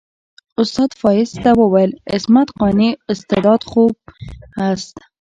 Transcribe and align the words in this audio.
استاد 0.61 0.89
فایز 1.01 1.29
ته 1.43 1.51
وویل 1.61 1.91
عصمت 2.13 2.47
قانع 2.59 2.91
استعداد 3.13 3.61
خوب 3.71 3.93
است. 4.69 4.95